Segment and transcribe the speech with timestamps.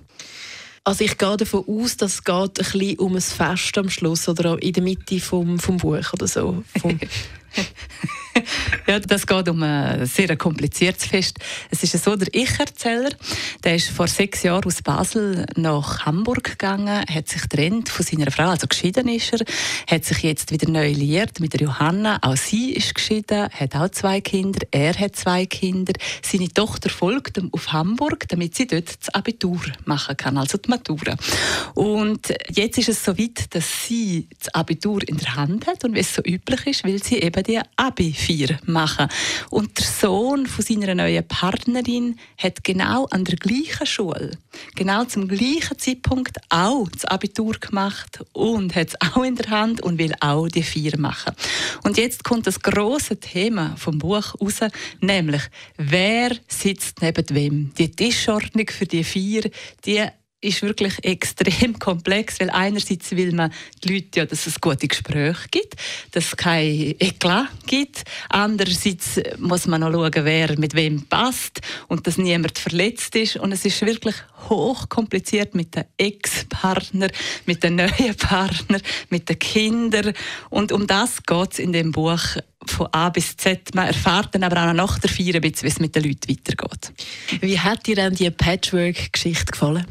[0.85, 4.29] Also ich gehe davon aus, dass es geht ein bisschen um ein Fest am Schluss
[4.29, 6.63] oder in der Mitte vom, vom Buch oder so.
[6.81, 6.99] Vom
[8.87, 11.39] ja, das geht um ein sehr kompliziertes Fest.
[11.71, 13.11] Es ist so, der Ich-Erzähler,
[13.65, 18.31] der ist vor sechs Jahren aus Basel nach Hamburg gegangen, hat sich getrennt von seiner
[18.31, 19.45] Frau, also geschieden ist er,
[19.91, 22.19] hat sich jetzt wieder neu liiert mit der Johanna.
[22.23, 25.93] Auch sie ist geschieden, hat auch zwei Kinder, er hat zwei Kinder.
[26.23, 30.71] Seine Tochter folgt ihm auf Hamburg, damit sie dort das Abitur machen kann, also die
[30.71, 31.17] Matura.
[31.75, 35.95] Und jetzt ist es so weit, dass sie das Abitur in der Hand hat und
[35.95, 37.61] wie es so üblich ist, will sie eben die
[38.65, 38.76] machen.
[39.51, 44.33] Und der Sohn von seiner neuen Partnerin hat genau an der gleichen Schule,
[44.75, 49.83] genau zum gleichen Zeitpunkt auch das Abitur gemacht und hat es auch in der Hand
[49.83, 51.35] und will auch die Vier machen.
[51.85, 54.61] Und jetzt kommt das große Thema vom Buch raus,
[55.01, 55.43] nämlich
[55.77, 57.73] wer sitzt neben wem.
[57.79, 59.51] Die Tischordnung für die Vier,
[59.85, 60.07] die
[60.47, 63.53] ist wirklich extrem komplex, weil einerseits will man
[63.83, 65.75] die Leute ja, dass es gute Gespräche gibt,
[66.13, 68.05] dass es kein Eklat gibt.
[68.29, 73.37] Andererseits muss man noch schauen, wer mit wem passt und dass niemand verletzt ist.
[73.37, 74.17] Und es ist wirklich
[74.49, 77.09] hochkompliziert mit den Ex-Partner,
[77.47, 78.79] mit den neuen Partner,
[79.11, 80.13] mit den Kindern.
[80.51, 82.21] Und um das geht es in dem Buch
[82.65, 83.75] von A bis Z.
[83.75, 86.93] Man erfährt dann aber auch nach der Feier wie es mit den Leuten weitergeht.
[87.41, 89.87] Wie hat dir denn die Patchwork-Geschichte gefallen?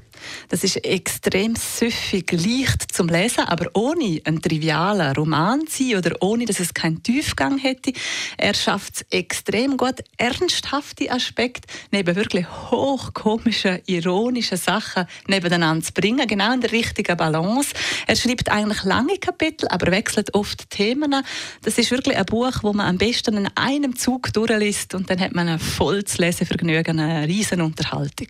[0.49, 6.15] Das ist extrem süffig, leicht zum Lesen, aber ohne einen trivialen Roman zu sein oder
[6.21, 7.93] ohne, dass es keinen Tiefgang hätte.
[8.37, 16.27] Er schafft es extrem gut, ernsthafte Aspekte neben wirklich hochkomischen, ironischen Sachen nebeneinander zu bringen,
[16.27, 17.73] genau in der richtigen Balance.
[18.07, 21.15] Er schreibt eigentlich lange Kapitel, aber wechselt oft Themen.
[21.61, 25.19] Das ist wirklich ein Buch, wo man am besten in einem Zug durchliest und dann
[25.19, 28.29] hat man ein volles Lesevergnügen, eine riesen Unterhaltung.